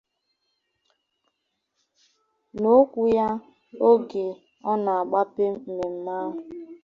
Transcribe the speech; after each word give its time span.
N'okwu 2.61 3.01
ya 3.17 3.27
oge 3.89 4.25
ọ 4.69 4.73
na 4.77 4.81
na-agbape 4.85 5.45
mmemme 5.65 6.11
ahụ 6.21 6.39